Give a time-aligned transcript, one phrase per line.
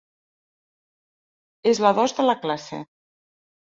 [1.75, 2.85] És la dos de la classe.